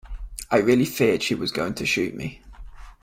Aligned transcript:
I 0.49 0.57
really 0.57 0.85
feared 0.85 1.19
that 1.19 1.21
she 1.23 1.35
was 1.35 1.51
going 1.51 1.75
to 1.75 1.85
shoot 1.85 2.15
me. 2.15 2.41